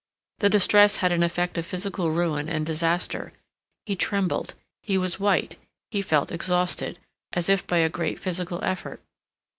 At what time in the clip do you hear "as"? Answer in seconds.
7.33-7.49